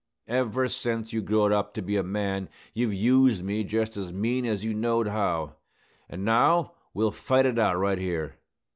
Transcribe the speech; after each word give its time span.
Ever 0.27 0.67
sence 0.67 1.13
you 1.13 1.21
growed 1.21 1.51
up 1.51 1.75
to 1.75 1.81
be 1.83 1.95
a 1.95 2.01
man 2.01 2.49
you've 2.73 2.91
used 2.91 3.43
me 3.43 3.63
just 3.63 3.95
as 3.97 4.11
mean 4.11 4.47
as 4.47 4.63
you 4.65 4.73
knowed 4.73 5.05
how; 5.07 5.57
an' 6.09 6.23
now 6.23 6.73
we'll 6.91 7.11
fight 7.11 7.45
it 7.45 7.59
out 7.59 7.77
right 7.77 7.99
here." 7.99 8.37